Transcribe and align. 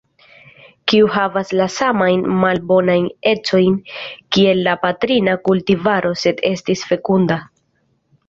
Kiu 0.91 1.09
havas 1.15 1.51
la 1.59 1.67
samajn 1.73 2.23
malbonajn 2.43 3.03
ecojn 3.33 3.77
kiel 4.37 4.63
la 4.69 4.75
patrina 4.87 5.37
kultivaro, 5.49 6.13
sed 6.23 6.41
estis 6.53 6.85
fekunda. 6.93 7.39